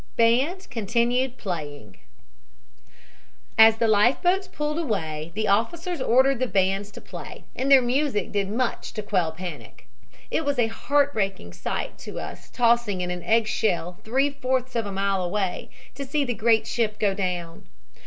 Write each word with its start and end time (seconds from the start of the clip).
BAND 0.15 0.67
CONTINUED 0.71 1.37
PLAYING 1.37 1.97
"As 3.55 3.77
the 3.77 3.87
life 3.87 4.19
boats 4.23 4.47
pulled 4.47 4.79
away 4.79 5.31
the 5.35 5.47
officers 5.47 6.01
ordered 6.01 6.39
the 6.39 6.47
bands 6.47 6.89
to 6.93 6.99
play, 7.01 7.43
and 7.55 7.69
their 7.69 7.83
music 7.83 8.31
did 8.31 8.49
much 8.49 8.93
to 8.93 9.03
quell 9.03 9.31
panic. 9.31 9.87
It 10.31 10.43
was 10.43 10.57
a 10.57 10.69
heart 10.69 11.13
breaking 11.13 11.53
sight 11.53 11.99
to 11.99 12.19
us 12.19 12.49
tossing 12.49 13.01
in 13.01 13.11
an 13.11 13.21
eggshell 13.21 13.99
three 14.03 14.31
fourths 14.31 14.75
of 14.75 14.87
a 14.87 14.91
mile 14.91 15.23
away, 15.23 15.69
to 15.93 16.03
see 16.03 16.25
the 16.25 16.33
great 16.33 16.65
ship 16.65 16.97
go 16.97 17.13
down. 17.13 17.67